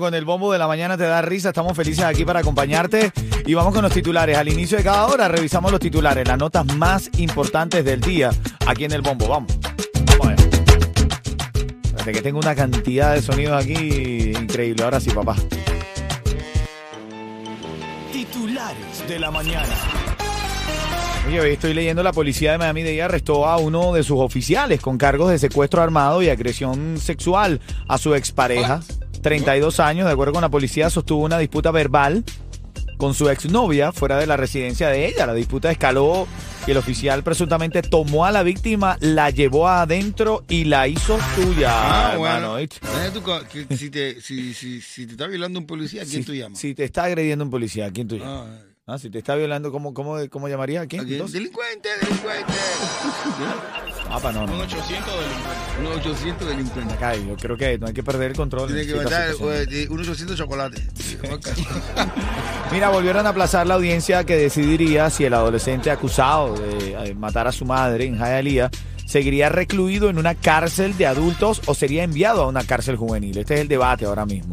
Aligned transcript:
Con 0.00 0.14
el 0.14 0.24
bombo 0.24 0.52
de 0.52 0.58
la 0.58 0.66
mañana 0.66 0.96
te 0.96 1.04
da 1.04 1.22
risa. 1.22 1.48
Estamos 1.48 1.76
felices 1.76 2.04
aquí 2.04 2.24
para 2.24 2.40
acompañarte. 2.40 3.12
Y 3.46 3.54
vamos 3.54 3.72
con 3.72 3.82
los 3.82 3.92
titulares. 3.92 4.36
Al 4.36 4.48
inicio 4.48 4.78
de 4.78 4.84
cada 4.84 5.06
hora 5.06 5.28
revisamos 5.28 5.70
los 5.70 5.80
titulares, 5.80 6.26
las 6.26 6.38
notas 6.38 6.66
más 6.76 7.10
importantes 7.18 7.84
del 7.84 8.00
día 8.00 8.30
aquí 8.66 8.84
en 8.84 8.92
el 8.92 9.02
bombo. 9.02 9.28
Vamos. 9.28 9.52
Vamos 10.18 10.26
allá. 10.28 10.48
Espérate 11.84 12.12
que 12.12 12.22
tengo 12.22 12.38
una 12.38 12.54
cantidad 12.54 13.14
de 13.14 13.22
sonidos 13.22 13.62
aquí 13.62 14.32
increíble. 14.38 14.82
Ahora 14.84 15.00
sí, 15.00 15.10
papá. 15.10 15.36
Titulares 18.12 19.08
de 19.08 19.18
la 19.18 19.30
mañana. 19.30 19.74
Oye, 21.26 21.40
hoy 21.40 21.50
estoy 21.50 21.74
leyendo 21.74 22.04
la 22.04 22.12
policía 22.12 22.52
de 22.52 22.58
Miami-Dade 22.58 23.02
arrestó 23.02 23.46
a 23.46 23.56
uno 23.56 23.92
de 23.92 24.04
sus 24.04 24.20
oficiales 24.20 24.80
con 24.80 24.96
cargos 24.96 25.28
de 25.28 25.40
secuestro 25.40 25.82
armado 25.82 26.22
y 26.22 26.28
agresión 26.28 26.98
sexual 26.98 27.60
a 27.88 27.98
su 27.98 28.14
expareja. 28.14 28.80
32 29.26 29.80
años, 29.80 30.06
de 30.06 30.12
acuerdo 30.12 30.34
con 30.34 30.42
la 30.42 30.48
policía, 30.48 30.88
sostuvo 30.88 31.24
una 31.24 31.36
disputa 31.36 31.72
verbal 31.72 32.22
con 32.96 33.12
su 33.12 33.28
exnovia 33.28 33.90
fuera 33.90 34.18
de 34.18 34.26
la 34.28 34.36
residencia 34.36 34.88
de 34.88 35.06
ella. 35.08 35.26
La 35.26 35.34
disputa 35.34 35.68
escaló 35.68 36.28
y 36.64 36.70
el 36.70 36.76
oficial 36.76 37.24
presuntamente 37.24 37.82
tomó 37.82 38.24
a 38.24 38.30
la 38.30 38.44
víctima, 38.44 38.96
la 39.00 39.30
llevó 39.30 39.66
adentro 39.66 40.44
y 40.48 40.62
la 40.66 40.86
hizo 40.86 41.18
suya. 41.34 41.70
Ah, 41.72 42.14
bueno. 42.16 42.56
si, 43.76 43.90
te, 43.90 44.20
si, 44.20 44.54
si, 44.54 44.80
si 44.80 45.06
te 45.06 45.12
está 45.14 45.26
violando 45.26 45.58
un 45.58 45.66
policía, 45.66 46.02
¿a 46.02 46.04
quién 46.04 46.24
tú 46.24 46.32
llamas? 46.32 46.60
si 46.60 46.76
te 46.76 46.84
está 46.84 47.02
agrediendo 47.02 47.44
un 47.44 47.50
policía, 47.50 47.86
¿a 47.86 47.90
quién 47.90 48.06
tú 48.06 48.18
llamas? 48.18 48.46
Ah, 48.48 48.62
Ah, 48.88 48.98
si 49.00 49.10
te 49.10 49.18
está 49.18 49.34
violando, 49.34 49.72
¿cómo, 49.72 49.92
cómo, 49.92 50.16
cómo 50.30 50.48
llamaría? 50.48 50.82
¿A 50.82 50.86
quién? 50.86 51.00
¿a 51.00 51.04
quién? 51.04 51.14
Entonces- 51.14 51.40
Delincuente, 51.40 51.88
delincuente. 52.00 52.52
Ah, 54.10 54.18
pa, 54.20 54.32
no, 54.32 54.46
no. 54.46 54.54
Un 54.54 54.60
800 54.60 54.88
delincuente. 54.96 55.80
Un 55.80 55.86
800 55.98 56.48
delincuente. 56.48 56.94
Acá, 56.94 57.14
yo 57.16 57.36
creo 57.36 57.56
que 57.56 57.78
no 57.78 57.86
hay 57.88 57.92
que 57.92 58.02
perder 58.02 58.30
el 58.30 58.36
control. 58.36 58.66
Tiene 58.68 58.82
en 58.82 58.88
que 58.88 58.92
situaciones. 58.94 59.68
eh, 59.72 59.86
un 59.90 60.00
800 60.00 60.36
chocolate. 60.36 60.82
Mira, 62.72 62.88
volvieron 62.90 63.26
a 63.26 63.30
aplazar 63.30 63.66
la 63.66 63.74
audiencia 63.74 64.24
que 64.24 64.36
decidiría 64.36 65.10
si 65.10 65.24
el 65.24 65.34
adolescente 65.34 65.90
acusado 65.90 66.54
de 66.54 66.92
eh, 67.10 67.14
matar 67.14 67.46
a 67.46 67.52
su 67.52 67.64
madre 67.64 68.06
en 68.06 68.16
Hialeah 68.16 68.70
seguiría 69.06 69.48
recluido 69.48 70.10
en 70.10 70.18
una 70.18 70.34
cárcel 70.34 70.96
de 70.96 71.06
adultos 71.06 71.62
o 71.66 71.74
sería 71.74 72.02
enviado 72.02 72.42
a 72.42 72.48
una 72.48 72.64
cárcel 72.64 72.96
juvenil. 72.96 73.38
Este 73.38 73.54
es 73.54 73.60
el 73.60 73.68
debate 73.68 74.04
ahora 74.04 74.26
mismo. 74.26 74.52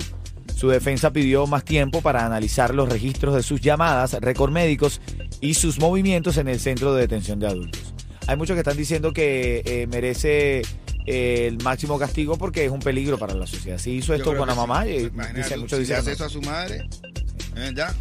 Su 0.55 0.69
defensa 0.69 1.11
pidió 1.11 1.45
más 1.47 1.65
tiempo 1.65 2.01
para 2.01 2.25
analizar 2.25 2.73
los 2.73 2.87
registros 2.87 3.35
de 3.35 3.43
sus 3.43 3.59
llamadas, 3.61 4.13
récord 4.21 4.51
médicos 4.51 5.01
y 5.41 5.55
sus 5.55 5.79
movimientos 5.79 6.37
en 6.37 6.47
el 6.47 6.59
centro 6.59 6.93
de 6.93 7.01
detención 7.01 7.39
de 7.39 7.47
adultos. 7.47 7.81
Hay 8.27 8.37
muchos 8.37 8.55
que 8.55 8.59
están 8.59 8.77
diciendo 8.77 9.11
que 9.13 9.61
eh, 9.65 9.87
merece 9.87 10.61
eh, 11.05 11.47
el 11.47 11.61
máximo 11.63 11.99
castigo 11.99 12.37
porque 12.37 12.65
es 12.65 12.71
un 12.71 12.79
peligro 12.79 13.17
para 13.17 13.33
la 13.33 13.45
sociedad. 13.47 13.77
Si 13.77 13.91
hizo 13.91 14.13
esto 14.13 14.35
con 14.35 14.47
la 14.47 14.53
que 14.53 14.61
sí. 14.61 14.67
mamá, 14.67 14.87
y 14.87 14.95
Imagínate 15.05 15.37
dice, 15.43 15.57
muchos 15.57 15.77
si 15.77 15.81
dicen 15.81 15.97
hace 15.97 16.05
que 16.07 16.13
eso 16.13 16.25
a 16.25 16.29
su 16.29 16.41
madre, 16.41 16.87
¿eh, 17.55 17.71
ya? 17.75 17.93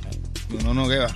No, 0.64 0.74
no, 0.74 0.88
¿qué 0.88 0.98
va? 0.98 1.08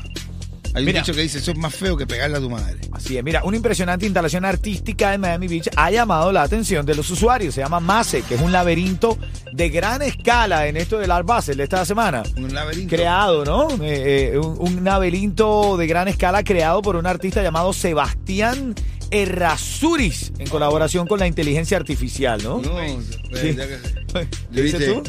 Hay 0.75 0.85
Mira. 0.85 1.01
un 1.01 1.05
dicho 1.07 1.15
que 1.15 1.23
dice, 1.23 1.39
eso 1.39 1.53
es 1.53 1.57
más 1.57 1.75
feo 1.75 1.97
que 1.97 2.07
pegarle 2.07 2.37
a 2.37 2.41
tu 2.41 2.51
madre. 2.51 2.77
Así 2.93 3.17
es, 3.17 3.25
mira, 3.25 3.43
una 3.45 3.57
impresionante 3.57 4.05
instalación 4.05 4.45
artística 4.45 5.15
en 5.15 5.23
Miami 5.23 5.49
Beach 5.49 5.71
ha 5.75 5.91
llamado 5.91 6.33
la 6.33 6.43
atención 6.43 6.85
de 6.85 6.95
los 6.95 7.09
usuarios. 7.09 7.55
Se 7.55 7.63
llama 7.63 7.81
Mase, 7.81 8.21
que 8.21 8.35
es 8.35 8.43
un 8.43 8.53
laberinto 8.53 9.17
de 9.55 9.71
gran 9.71 10.03
escala 10.03 10.67
en 10.67 10.77
esto 10.77 10.99
del 10.99 11.11
Art 11.13 11.27
Basel 11.27 11.57
de 11.57 11.63
esta 11.65 11.83
semana. 11.87 12.25
Un 12.37 12.53
laberinto. 12.53 12.95
Creado, 12.95 13.43
¿no? 13.47 13.71
Eh, 13.83 14.33
eh, 14.35 14.39
un, 14.39 14.77
un 14.79 14.85
laberinto 14.85 15.79
de 15.79 15.87
gran 15.87 16.09
escala 16.09 16.45
creado 16.45 16.83
por 16.83 16.97
un 16.97 17.07
artista 17.07 17.43
llamado 17.43 17.73
Sebastián 17.73 18.75
Errázuriz 19.11 20.33
en 20.39 20.49
colaboración 20.49 21.07
con 21.07 21.19
la 21.21 21.27
inteligencia 21.27 21.77
artificial, 21.77 22.43
¿no? 22.43 22.61
No, 22.61 22.79
Sí. 23.35 23.55
ya 23.57 23.67
que- 23.67 23.79
¿Qué 24.53 24.63
dices 24.63 24.81
¿Viste? 24.81 24.93
tú? 24.95 25.03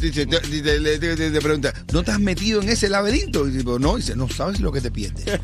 Dice, 0.00 0.26
te- 0.26 0.38
te- 0.40 0.98
te- 1.16 1.30
te 1.30 1.40
pregunta, 1.40 1.72
¿no 1.92 2.02
te 2.02 2.10
has 2.10 2.20
metido 2.20 2.60
en 2.60 2.68
ese 2.68 2.90
laberinto? 2.90 3.46
Y 3.48 3.52
digo, 3.52 3.78
no, 3.78 3.96
dice, 3.96 4.14
no 4.14 4.28
sabes 4.28 4.60
lo 4.60 4.70
que 4.70 4.80
te 4.82 4.90
pierdes. 4.90 5.24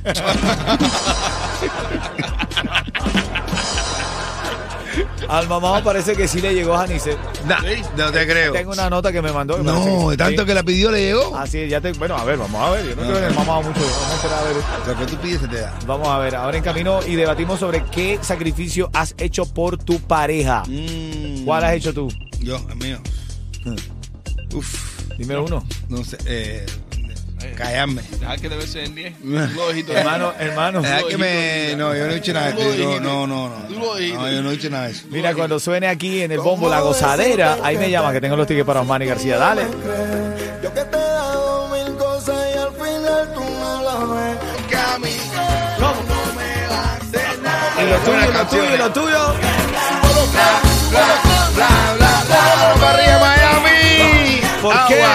Al 5.31 5.49
mamá 5.49 5.83
parece 5.85 6.17
que 6.17 6.27
sí 6.27 6.41
le 6.41 6.53
llegó 6.53 6.75
a 6.75 6.79
Janice. 6.81 7.17
Nah, 7.47 7.59
no 7.97 8.11
te 8.11 8.27
creo. 8.27 8.53
Tengo 8.53 8.73
una 8.73 8.91
nota 8.91 9.13
que 9.13 9.23
me 9.23 9.31
mandó. 9.33 9.57
que 9.57 9.63
parece 9.63 9.85
que 9.85 9.97
No, 9.97 10.11
de 10.11 10.17
tanto 10.17 10.43
Sí. 10.43 10.47
que 10.49 10.55
la 10.55 10.63
pidió 10.65 10.91
le 10.91 11.03
llegó. 11.05 11.37
Así 11.37 11.59
es, 11.59 11.71
ya 11.71 11.81
te. 11.81 11.93
Bueno, 11.93 12.17
a 12.17 12.25
ver, 12.25 12.37
vamos 12.37 12.61
a 12.61 12.71
ver. 12.71 12.85
Yo 12.89 12.97
no 12.97 13.03
creo 13.03 13.21
que 13.21 13.27
el 13.27 13.35
mamá 13.35 13.61
mucho. 13.61 13.81
Vamos 13.81 14.11
a 14.11 14.15
esperar 14.17 14.39
a 14.39 14.43
ver. 14.43 14.57
Lo 14.89 14.99
que 14.99 15.07
tú 15.13 15.17
pides 15.23 15.41
se 15.41 15.49
te 15.49 15.61
da. 15.61 15.79
Vamos 15.87 16.09
a 16.09 16.19
ver, 16.19 16.35
ahora 16.35 16.57
en 16.57 16.65
camino 16.65 17.01
y 17.07 17.15
debatimos 17.15 17.61
sobre 17.61 17.85
qué 17.87 18.19
sacrificio 18.21 18.91
has 18.93 19.15
hecho 19.19 19.47
por 19.47 19.79
tu 19.79 20.01
pareja. 20.01 20.65
Mm. 20.67 21.45
¿Cuál 21.45 21.65
has 21.65 21.75
hecho 21.75 21.95
tú? 21.95 22.09
Yo, 22.41 22.57
el 22.69 22.77
mío. 22.77 22.99
Uf, 24.53 25.01
Dime 25.17 25.39
uno. 25.39 25.65
no 25.89 26.05
sé. 26.05 26.19
Eh, 26.27 26.67
callarme. 27.56 28.03
Deja 28.19 28.37
que 28.37 28.49
debe 28.49 28.67
ser 28.67 28.84
en 28.84 28.95
10. 28.95 29.15
Hermano, 29.89 30.33
hermano. 30.39 30.83
Deja 30.83 31.03
que 31.09 31.17
me. 31.17 31.75
No, 31.77 31.95
yo 31.95 32.06
no 32.06 32.12
he 32.12 32.15
dicho 32.17 32.33
nada 32.33 32.53
de 32.53 32.55
lo 32.55 32.61
eso. 32.73 33.01
No, 33.01 33.27
no, 33.27 33.49
no. 33.49 33.55
Tú 33.69 33.75
No, 33.75 33.81
lo 33.81 33.95
no 33.95 34.31
yo 34.31 34.43
no 34.43 34.49
he 34.51 34.53
dicho 34.53 34.71
nada 34.71 34.84
de 34.87 34.93
eso. 34.93 35.05
Mira, 35.11 35.34
cuando 35.34 35.59
suene 35.61 35.89
aquí 35.89 36.23
en 36.23 36.33
el 36.33 36.41
bombo 36.41 36.69
la 36.69 36.81
gozadera, 36.81 37.59
ahí 37.62 37.77
me 37.79 37.91
llama 37.91 38.12
que 38.12 38.21
tengo 38.21 38.37
los 38.37 38.47
tickets 38.47 38.67
para 38.67 38.81
Osmani 38.81 39.06
García. 39.06 39.37
Dale. 39.39 39.62
Yo 40.62 40.73
que 40.75 40.81
te 40.84 40.97
he 40.97 41.00
dado 41.00 41.69
mil 41.69 41.97
cosas 41.97 42.37
y 42.55 42.59
al 42.59 42.73
final 42.73 43.34
tú 43.34 43.41
no 43.41 43.83
lo 43.83 44.15
ves. 44.15 44.37
Y 47.81 47.83
lo 47.89 47.97
tuyo, 47.99 48.19
y 48.29 48.33
lo 48.33 48.47
tuyo, 48.47 48.75
y 48.75 48.79
lo 48.79 48.93
tuyo. 48.93 49.34
Bla, 50.91 51.06
bla, 51.56 51.69
bla. 51.97 52.09
¡Vamos 52.29 52.81
para 52.81 52.95
arriba, 52.95 53.19
Miami! 53.21 54.41
¿Por 54.61 54.75
Agua. 54.75 54.87
qué? 54.89 54.97
Ga, 54.99 55.09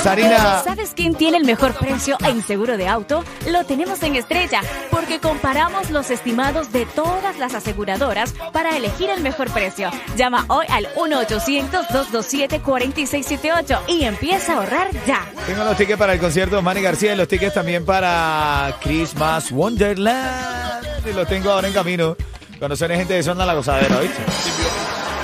Sarina. 0.00 0.62
¿Sabes 0.62 0.92
quién 0.94 1.14
tiene 1.14 1.38
el 1.38 1.44
mejor 1.44 1.72
precio 1.74 2.18
en 2.20 2.42
seguro 2.42 2.76
de 2.76 2.86
auto? 2.88 3.24
Lo 3.50 3.64
tenemos 3.64 4.02
en 4.02 4.16
Estrella, 4.16 4.60
porque 4.90 5.20
comparamos 5.20 5.90
los 5.90 6.10
estimados 6.10 6.72
de 6.72 6.84
todas 6.86 7.38
las 7.38 7.54
aseguradoras 7.54 8.34
para 8.52 8.76
elegir 8.76 9.10
el 9.10 9.20
mejor 9.20 9.48
precio. 9.50 9.90
Llama 10.16 10.44
hoy 10.48 10.66
al 10.68 10.88
1-800-227-4678 10.94 13.80
y 13.88 14.04
empieza 14.04 14.52
a 14.52 14.56
ahorrar 14.56 14.90
ya. 15.06 15.26
Tengo 15.46 15.64
los 15.64 15.76
tickets 15.76 15.98
para 15.98 16.12
el 16.12 16.20
concierto 16.20 16.56
de 16.56 16.58
Osmani 16.58 16.82
García 16.82 17.14
y 17.14 17.16
los 17.16 17.28
tickets 17.28 17.54
también 17.54 17.84
para 17.84 18.74
Christmas 18.82 19.52
Wonderland. 19.52 21.08
Y 21.08 21.12
los 21.12 21.28
tengo 21.28 21.50
ahora 21.50 21.68
en 21.68 21.74
camino. 21.74 22.16
Cuando 22.58 22.76
suene 22.76 22.96
gente 22.96 23.14
de 23.14 23.22
zona 23.22 23.46
la 23.46 23.54
gozadera, 23.54 24.00
¿viste? 24.00 24.20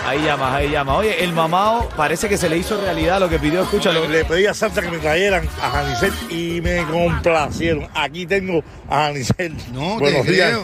Ahí 0.06 0.21
llamas, 0.23 0.55
ahí 0.55 0.69
llamas. 0.69 0.99
Oye, 0.99 1.25
el 1.25 1.33
mamao 1.33 1.89
parece 1.97 2.29
que 2.29 2.37
se 2.37 2.49
le 2.51 2.59
hizo 2.59 2.79
realidad 2.81 3.19
lo 3.21 3.29
que 3.29 3.39
pidió, 3.39 3.62
escúchalo. 3.62 4.06
Le 4.06 4.25
pedí 4.25 4.47
a 4.47 4.53
Santa 4.55 4.83
que 4.83 4.91
me 4.91 4.99
trajeran 4.99 5.49
a 5.62 5.71
Janicet 5.71 6.12
y 6.31 6.61
me 6.61 6.85
complacieron. 6.87 7.89
Aquí 7.95 8.27
tengo 8.27 8.62
a 8.91 8.97
Janicet. 9.06 9.53
No, 9.73 9.95
te 9.95 10.01
Buenos 10.01 10.27
días. 10.27 10.59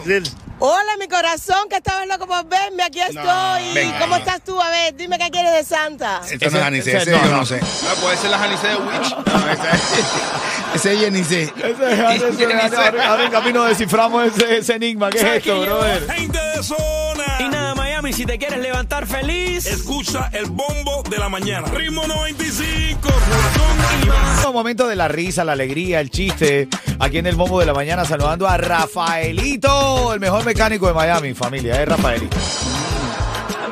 Hola, 0.63 0.91
mi 0.99 1.07
corazón, 1.07 1.67
que 1.71 1.77
estabas 1.77 2.07
loco 2.07 2.27
por 2.27 2.45
verme. 2.47 2.83
Aquí 2.83 2.99
estoy. 3.01 3.73
venga, 3.73 3.97
¿Cómo 3.99 4.15
estás 4.17 4.41
tú? 4.43 4.61
A 4.61 4.69
ver, 4.69 4.95
dime 4.95 5.17
qué 5.17 5.31
quieres 5.31 5.53
de 5.53 5.63
Santa. 5.63 6.21
Esto 6.29 6.51
no 6.51 6.57
es 6.59 6.63
Anice, 6.63 6.89
ese- 6.97 6.97
ese 7.01 7.11
no, 7.11 7.17
yo 7.25 7.31
no. 7.31 7.37
no 7.37 7.45
sé. 7.47 7.59
Ah, 7.63 7.95
puede 7.99 8.17
ser 8.17 8.29
la 8.29 8.37
Janice 8.37 8.67
de 8.67 8.75
Witch. 8.75 9.15
No, 9.25 9.51
esa- 9.51 9.71
Ese 10.75 10.93
es 10.93 10.99
Yenicé. 11.01 11.41
Ese- 11.43 12.75
ahora, 12.77 13.07
ahora 13.09 13.25
en 13.25 13.31
camino 13.31 13.63
desciframos 13.63 14.27
ese, 14.27 14.57
ese 14.59 14.75
enigma. 14.75 15.09
¿Qué 15.09 15.17
es 15.17 15.23
esto, 15.23 15.61
brother? 15.61 16.07
Gente 16.11 16.37
de 16.55 16.63
zona. 16.63 17.37
Y 18.11 18.13
si 18.13 18.25
te 18.25 18.37
quieres 18.37 18.59
levantar 18.59 19.07
feliz. 19.07 19.65
Escucha 19.65 20.29
el 20.33 20.47
bombo 20.47 21.01
de 21.09 21.17
la 21.17 21.29
mañana. 21.29 21.65
Ritmo 21.69 22.05
95, 22.05 23.07
reggaetón 23.07 24.03
y 24.03 24.05
más. 24.09 24.45
Un 24.45 24.53
momento 24.53 24.85
de 24.89 24.97
la 24.97 25.07
risa, 25.07 25.45
la 25.45 25.53
alegría, 25.53 26.01
el 26.01 26.09
chiste. 26.09 26.67
Aquí 26.99 27.19
en 27.19 27.27
el 27.27 27.37
Bombo 27.37 27.61
de 27.61 27.65
la 27.65 27.73
Mañana 27.73 28.03
saludando 28.03 28.49
a 28.49 28.57
Rafaelito, 28.57 30.13
el 30.13 30.19
mejor 30.19 30.43
mecánico 30.43 30.87
de 30.87 30.93
Miami, 30.93 31.33
familia, 31.33 31.81
es 31.81 31.87
Rafaelito. 31.87 32.35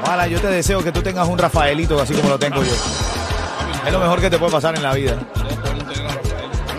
Ojalá, 0.04 0.26
yo 0.28 0.40
te 0.40 0.48
deseo 0.48 0.82
que 0.82 0.94
tú 0.94 1.02
tengas 1.02 1.28
un 1.28 1.38
Rafaelito 1.38 2.00
así 2.00 2.14
como 2.14 2.30
lo 2.30 2.40
tengo 2.40 2.64
yo. 2.64 2.74
Es 3.86 3.92
lo 3.92 4.00
mejor 4.00 4.22
que 4.22 4.30
te 4.30 4.38
puede 4.38 4.54
pasar 4.54 4.74
en 4.74 4.84
la 4.84 4.94
vida. 4.94 5.20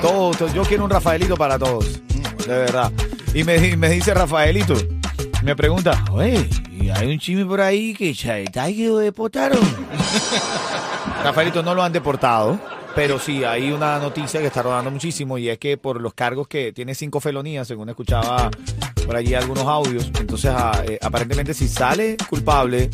Todos, 0.00 0.38
todos, 0.38 0.54
yo 0.54 0.62
quiero 0.62 0.84
un 0.84 0.90
Rafaelito 0.90 1.36
para 1.36 1.58
todos, 1.58 2.00
de 2.46 2.54
verdad. 2.54 2.90
Y 3.34 3.44
me, 3.44 3.58
dice 3.58 4.14
Rafaelito, 4.14 4.72
me 5.42 5.54
pregunta, 5.54 6.02
oye, 6.10 6.48
¿y 6.48 6.59
hay 6.94 7.12
un 7.12 7.18
chisme 7.18 7.44
por 7.44 7.60
ahí 7.60 7.94
que 7.94 8.14
Chaitay 8.14 8.74
que 8.74 8.88
lo 8.88 8.98
deportaron? 8.98 9.60
Rafaelito 11.24 11.62
no 11.62 11.74
lo 11.74 11.82
han 11.82 11.92
deportado, 11.92 12.58
pero 12.94 13.18
sí 13.18 13.44
hay 13.44 13.70
una 13.72 13.98
noticia 13.98 14.40
que 14.40 14.46
está 14.46 14.62
rodando 14.62 14.90
muchísimo 14.90 15.38
y 15.38 15.48
es 15.48 15.58
que 15.58 15.76
por 15.76 16.00
los 16.00 16.14
cargos 16.14 16.48
que 16.48 16.72
tiene 16.72 16.94
cinco 16.94 17.20
felonías, 17.20 17.68
según 17.68 17.88
escuchaba 17.88 18.50
por 19.06 19.16
allí 19.16 19.34
algunos 19.34 19.64
audios, 19.64 20.10
entonces 20.18 20.50
ah, 20.54 20.82
eh, 20.86 20.98
aparentemente 21.02 21.54
si 21.54 21.68
sale 21.68 22.16
culpable 22.28 22.90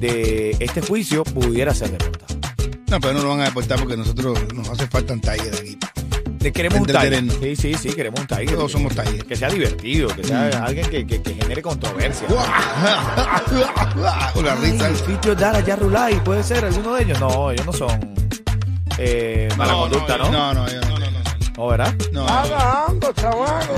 de 0.00 0.56
este 0.60 0.80
juicio 0.80 1.24
pudiera 1.24 1.74
ser 1.74 1.90
deportado. 1.90 2.40
No, 2.88 3.00
pero 3.00 3.14
no 3.14 3.22
lo 3.22 3.28
van 3.30 3.40
a 3.40 3.44
deportar 3.46 3.78
porque 3.78 3.96
nosotros 3.96 4.38
nos 4.54 4.68
hace 4.68 4.86
falta 4.86 5.12
un 5.12 5.20
Tiger 5.20 5.54
aquí. 5.54 5.78
Le 6.40 6.52
queremos 6.52 6.80
un 6.80 6.86
terreno. 6.86 7.32
Sí, 7.40 7.56
sí, 7.56 7.74
sí, 7.74 7.88
queremos 7.94 8.20
un 8.20 8.26
Tiger. 8.26 8.54
Todos 8.54 8.72
somos 8.72 8.94
Tiger. 8.94 9.24
Que 9.26 9.36
sea 9.36 9.48
divertido, 9.48 10.08
que 10.14 10.22
sea 10.24 10.48
alguien 10.64 10.88
que, 10.88 11.06
que- 11.06 11.22
que 11.22 11.34
genere 11.34 11.62
controversia. 11.62 12.26
Con 12.28 12.36
la 14.44 14.54
risa. 14.56 14.90
Fitio 15.06 15.34
Dara, 15.34 15.60
Yarrulay, 15.60 16.22
puede 16.22 16.42
ser 16.44 16.64
alguno 16.64 16.94
de 16.94 17.02
ellos. 17.04 17.18
No, 17.20 17.50
ellos 17.50 17.66
no 17.66 17.72
son 17.72 18.14
eh, 18.98 19.48
mala 19.56 19.72
conducta, 19.74 20.16
¿no? 20.18 20.30
No, 20.30 20.54
no, 20.54 20.68
yo 20.68 20.80
no. 20.82 20.96
¿No, 21.56 21.66
verdad? 21.68 21.94
No, 22.12 22.26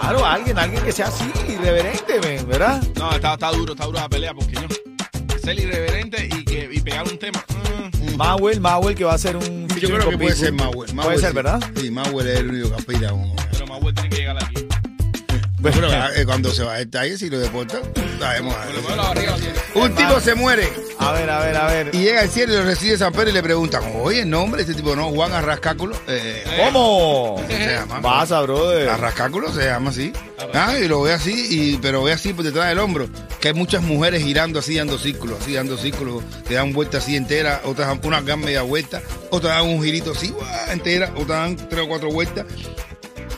Claro, 0.00 0.24
alguien, 0.26 0.58
alguien 0.58 0.82
que 0.84 0.92
sea 0.92 1.06
así, 1.06 1.24
irreverente, 1.48 2.18
¿verdad? 2.46 2.82
No, 2.96 3.10
está, 3.12 3.34
está 3.34 3.50
duro, 3.52 3.72
está 3.72 3.86
duro 3.86 4.00
la 4.00 4.08
pelea 4.08 4.34
porque 4.34 4.52
yo. 4.52 4.60
Ser 5.42 5.58
irreverente 5.58 6.26
y, 6.26 6.44
que, 6.44 6.68
y 6.70 6.80
pegar 6.80 7.04
un 7.04 7.18
tema. 7.18 7.42
mm, 7.48 7.93
Mauel, 8.16 8.60
Mauel 8.60 8.94
que 8.94 9.04
va 9.04 9.14
a 9.14 9.18
ser 9.18 9.36
un 9.36 9.66
Yo 9.68 9.88
creo 9.88 10.00
con 10.00 10.10
que 10.10 10.18
puede 10.18 10.36
ser 10.36 10.52
Mauel. 10.52 10.92
Puede 10.94 11.18
ser, 11.18 11.30
sí. 11.30 11.34
¿verdad? 11.36 11.60
Sí, 11.76 11.90
Mauel 11.90 12.26
es 12.28 12.38
el 12.38 12.48
único 12.50 12.68
que 12.70 12.76
aspira. 12.76 13.10
como- 13.10 13.34
pero 13.52 13.66
Mahuel 13.66 13.94
tiene 13.94 14.10
que 14.10 14.16
llegar 14.16 14.36
aquí. 14.44 14.66
Pero 15.62 15.90
eh, 15.90 16.26
cuando 16.26 16.50
se 16.50 16.62
va 16.62 16.78
el 16.78 16.90
Tiger, 16.90 17.18
si 17.18 17.30
lo 17.30 17.38
deportan, 17.38 17.80
sabemos. 18.18 18.54
Un 19.74 19.94
tipo 19.94 20.20
se 20.20 20.34
muere 20.34 20.70
A 20.98 21.12
ver, 21.12 21.30
a 21.30 21.38
ver, 21.40 21.56
a 21.56 21.66
ver. 21.66 21.90
y 21.94 21.98
llega 22.00 22.20
al 22.20 22.28
cielo 22.28 22.52
y 22.52 22.56
lo 22.56 22.64
recibe 22.64 22.98
San 22.98 23.12
Pedro 23.14 23.30
y 23.30 23.32
le 23.32 23.42
preguntan, 23.42 23.82
oye, 24.02 24.20
el 24.20 24.30
nombre, 24.30 24.60
este 24.60 24.74
tipo 24.74 24.94
no, 24.94 25.08
Juan 25.10 25.32
Arrascáculo. 25.32 25.96
Eh, 26.06 26.44
¿Cómo? 26.66 27.42
se 27.48 27.72
llama. 27.76 28.02
Pasa, 28.02 28.42
brother. 28.42 28.90
Arrascáculo 28.90 29.50
se 29.54 29.64
llama 29.64 29.88
así. 29.88 30.12
Ah, 30.52 30.74
y 30.78 30.86
lo 30.86 31.00
ve 31.00 31.14
así, 31.14 31.46
y, 31.48 31.78
pero 31.78 32.02
ve 32.02 32.12
así 32.12 32.34
por 32.34 32.44
detrás 32.44 32.68
del 32.68 32.78
hombro. 32.78 33.08
Que 33.44 33.48
hay 33.48 33.54
muchas 33.54 33.82
mujeres 33.82 34.22
girando 34.22 34.60
así, 34.60 34.76
dando 34.76 34.98
círculos, 34.98 35.42
así, 35.42 35.52
dando 35.52 35.76
círculos, 35.76 36.24
que 36.48 36.54
dan 36.54 36.72
vueltas 36.72 37.02
así 37.02 37.14
enteras, 37.14 37.60
otras 37.64 37.88
dan 37.88 38.00
unas 38.02 38.24
dan 38.24 38.40
media 38.40 38.62
vuelta, 38.62 39.02
otras 39.28 39.56
dan 39.56 39.66
un 39.66 39.84
girito 39.84 40.12
así, 40.12 40.32
entera, 40.72 41.12
otras 41.14 41.28
dan 41.28 41.68
tres 41.68 41.82
o 41.82 41.86
cuatro 41.86 42.10
vueltas. 42.10 42.46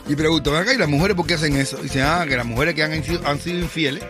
Y 0.07 0.15
pregunto, 0.15 0.55
acá, 0.55 0.73
¿y 0.73 0.77
las 0.77 0.87
mujeres 0.87 1.17
por 1.17 1.27
qué 1.27 1.33
hacen 1.33 1.57
eso? 1.57 1.77
Y 1.79 1.83
dicen, 1.83 2.03
ah, 2.03 2.25
que 2.25 2.37
las 2.37 2.45
mujeres 2.45 2.73
que 2.73 2.83
han 2.83 2.93
han 2.93 3.41
sido 3.41 3.59
infieles, 3.59 4.01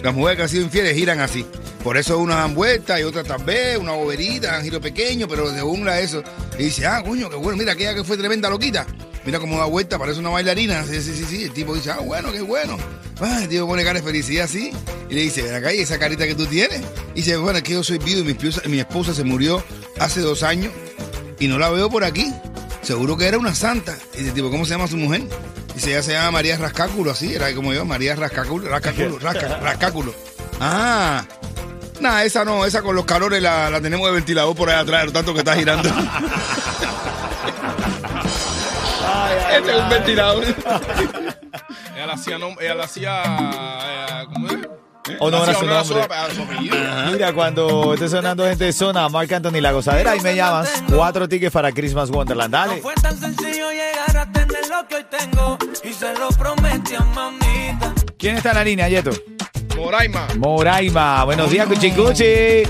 las 0.00 0.14
mujeres 0.14 0.36
que 0.36 0.42
han 0.44 0.48
sido 0.48 0.62
infieles 0.62 0.94
giran 0.94 1.18
así. 1.18 1.44
Por 1.82 1.96
eso 1.96 2.16
unas 2.16 2.36
dan 2.36 2.54
vueltas 2.54 3.00
y 3.00 3.02
otras 3.02 3.26
tal 3.26 3.42
vez, 3.42 3.78
una 3.78 3.94
boberita, 3.94 4.52
dan 4.52 4.62
giro 4.62 4.80
pequeño, 4.80 5.26
pero 5.26 5.50
una 5.64 5.94
de 5.94 6.04
eso. 6.04 6.22
Y 6.56 6.66
dice, 6.66 6.86
ah, 6.86 7.02
coño, 7.04 7.28
qué 7.28 7.34
bueno, 7.34 7.58
mira, 7.58 7.72
aquella 7.72 7.96
que 7.96 8.04
fue 8.04 8.16
tremenda 8.16 8.48
loquita. 8.48 8.86
Mira 9.24 9.40
cómo 9.40 9.58
da 9.58 9.64
vuelta, 9.64 9.98
parece 9.98 10.20
una 10.20 10.30
bailarina. 10.30 10.84
Sí, 10.84 11.02
sí, 11.02 11.12
sí, 11.14 11.24
sí. 11.24 11.42
El 11.42 11.52
tipo 11.52 11.74
dice, 11.74 11.90
ah, 11.90 11.98
bueno, 11.98 12.30
qué 12.30 12.42
bueno. 12.42 12.78
Ah, 13.20 13.42
tipo 13.48 13.66
pone 13.66 13.84
cara 13.84 14.00
de 14.00 14.04
felicidad 14.04 14.44
así. 14.46 14.72
Y 15.08 15.14
le 15.14 15.22
dice, 15.22 15.42
ven 15.42 15.54
acá, 15.54 15.72
¿y 15.74 15.80
esa 15.80 15.98
carita 15.98 16.26
que 16.26 16.34
tú 16.34 16.46
tienes? 16.46 16.80
Y 17.14 17.16
dice, 17.16 17.36
bueno, 17.36 17.58
es 17.58 17.64
que 17.64 17.72
yo 17.74 17.84
soy 17.84 17.98
viudo 17.98 18.20
y 18.20 18.24
mi 18.24 18.32
esposa, 18.32 18.62
mi 18.66 18.80
esposa 18.80 19.14
se 19.14 19.24
murió 19.24 19.62
hace 19.98 20.20
dos 20.20 20.42
años 20.42 20.72
y 21.38 21.48
no 21.48 21.58
la 21.58 21.68
veo 21.70 21.90
por 21.90 22.04
aquí. 22.04 22.32
Seguro 22.82 23.16
que 23.16 23.26
era 23.26 23.38
una 23.38 23.54
santa. 23.54 23.96
Y 24.14 24.18
dice, 24.18 24.32
tipo, 24.32 24.50
¿cómo 24.50 24.64
se 24.64 24.70
llama 24.72 24.86
su 24.86 24.96
mujer? 24.96 25.22
Dice, 25.74 25.90
ella 25.90 26.02
se 26.02 26.12
llama 26.12 26.30
María 26.32 26.56
Rascáculo, 26.56 27.10
así, 27.10 27.34
era 27.34 27.52
como 27.54 27.72
yo, 27.74 27.84
María 27.84 28.14
Rascáculo, 28.16 28.68
Rascáculo, 28.68 29.18
Rasca- 29.20 29.60
Rascáculo. 29.60 30.14
Ah, 30.60 31.24
nada, 32.00 32.24
esa 32.24 32.44
no, 32.44 32.64
esa 32.64 32.82
con 32.82 32.94
los 32.96 33.04
calores 33.04 33.42
la, 33.42 33.68
la 33.70 33.80
tenemos 33.80 34.06
de 34.06 34.12
ventilador 34.14 34.56
por 34.56 34.70
ahí 34.70 34.76
atrás, 34.80 35.04
lo 35.06 35.12
tanto 35.12 35.32
que 35.34 35.40
está 35.40 35.54
girando. 35.56 35.88
este 39.56 39.70
es 39.70 39.76
un 39.78 39.88
ventilador. 39.90 40.44
Ella 42.00 42.06
la 42.06 42.14
hacía, 42.14 42.38
la 42.38 42.84
hacía, 42.84 43.22
eh, 43.26 44.26
¿cómo 44.32 44.46
es? 44.48 44.56
A 45.20 45.54
su 45.54 45.66
nombre. 45.66 47.10
Mira, 47.12 47.34
cuando 47.34 47.92
esté 47.92 48.08
sonando 48.08 48.46
gente 48.46 48.64
de 48.64 48.72
zona, 48.72 49.06
Marc 49.10 49.30
Anthony 49.30 49.60
La 49.60 49.72
Gozadera, 49.72 50.12
ahí 50.12 50.20
me 50.20 50.34
llamas. 50.34 50.82
Cuatro 50.90 51.28
tickets 51.28 51.52
para 51.52 51.70
Christmas 51.72 52.08
Wonderland. 52.08 52.54
Dale. 52.54 52.80
Fue 52.80 52.94
tan 52.94 53.14
sencillo 53.18 53.66
llegar 53.70 54.16
a 54.16 54.32
tener 54.32 54.66
lo 54.70 54.88
que 54.88 54.94
hoy 54.94 55.04
tengo. 55.10 55.58
Y 55.84 55.92
se 55.92 56.14
lo 56.14 56.28
prometí 56.28 56.94
a 56.94 57.00
mamita. 57.00 57.92
¿Quién 58.16 58.36
está 58.38 58.52
en 58.52 58.56
la 58.56 58.64
línea, 58.64 58.88
Yeto? 58.88 59.10
Moraima. 59.76 60.26
Moraima. 60.38 61.24
Buenos 61.24 61.50
días, 61.50 61.66
Cuchicuchi. 61.66 62.62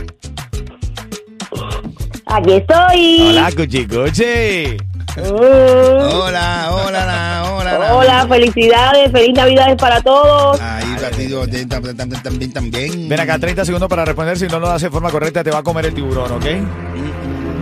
Aquí 2.26 2.52
estoy. 2.52 3.28
Hola, 3.28 3.52
Cuchicuchi. 3.56 4.76
Mm. 5.16 5.22
Hola, 5.22 6.70
hola, 6.72 7.06
la, 7.06 7.42
hola, 7.44 7.49
la. 7.78 7.94
Hola, 7.94 8.26
felicidades, 8.28 9.12
feliz 9.12 9.34
Navidades 9.34 9.76
para 9.76 10.00
todos. 10.00 10.60
Ahí, 10.60 10.96
batido, 11.02 11.46
también, 11.68 11.96
también, 12.22 12.52
también. 12.52 13.08
Ven 13.08 13.20
acá, 13.20 13.38
30 13.38 13.64
segundos 13.64 13.88
para 13.88 14.04
responder. 14.04 14.38
Si 14.38 14.46
no 14.46 14.58
lo 14.58 14.68
haces 14.68 14.82
de 14.82 14.90
forma 14.90 15.10
correcta, 15.10 15.44
te 15.44 15.50
va 15.50 15.58
a 15.58 15.62
comer 15.62 15.86
el 15.86 15.94
tiburón, 15.94 16.32
¿ok? 16.32 16.46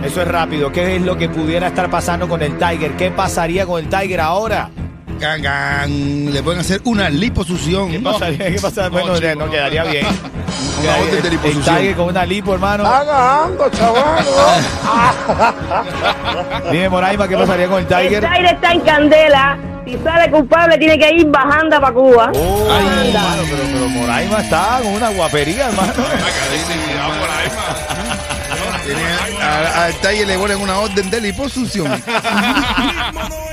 Eso 0.03 0.21
es 0.21 0.27
rápido. 0.27 0.71
¿Qué 0.71 0.95
es 0.95 1.01
lo 1.01 1.17
que 1.17 1.29
pudiera 1.29 1.67
estar 1.67 1.89
pasando 1.89 2.27
con 2.27 2.41
el 2.41 2.57
Tiger? 2.57 2.93
¿Qué 2.93 3.11
pasaría 3.11 3.65
con 3.65 3.83
el 3.83 3.89
Tiger 3.89 4.21
ahora? 4.21 4.69
Gan, 5.19 5.41
gan. 5.41 6.33
Le 6.33 6.41
pueden 6.41 6.61
hacer 6.61 6.81
una 6.85 7.09
liposucción. 7.09 7.91
¿Qué 7.91 7.99
pasaría? 7.99 8.51
¿Qué 8.51 8.59
pasaría? 8.61 8.89
Bueno, 8.89 9.17
chico, 9.17 9.35
no 9.35 9.45
no. 9.45 9.51
quedaría 9.51 9.83
bien. 9.83 10.05
Una 10.81 10.95
de 10.95 11.49
el. 11.49 11.61
Tiger 11.61 11.95
con 11.95 12.07
una 12.07 12.25
lipo, 12.25 12.53
hermano. 12.53 12.85
Haga 12.85 13.49
chaval. 13.71 14.25
Dime, 16.71 16.87
Moraima, 16.89 17.27
¿qué 17.27 17.35
pasaría 17.35 17.67
con 17.67 17.79
el 17.79 17.83
El 17.83 17.87
Tiger? 17.87 18.21
Tiger 18.21 18.45
está 18.45 18.71
en 18.71 18.79
candela. 18.81 19.57
Si 19.89 19.97
sale 20.03 20.29
culpable, 20.29 20.77
tiene 20.77 20.99
que 20.99 21.09
ir 21.15 21.25
bajando 21.27 21.81
para 21.81 21.91
Cuba. 21.93 22.31
Oh, 22.35 22.71
Anda. 22.71 23.01
hermano, 23.05 23.43
pero, 23.49 23.63
pero 23.73 23.89
Moraima 23.89 24.39
está 24.41 24.79
con 24.83 24.93
una 24.93 25.09
guapería, 25.09 25.67
hermano. 25.69 25.93
Tiene- 28.85 29.41
a- 29.41 29.85
Al 29.85 29.93
taller 29.95 30.27
le 30.27 30.37
ponen 30.37 30.59
una 30.61 30.79
orden 30.79 31.09
de 31.09 31.21
liposucción. 31.21 32.03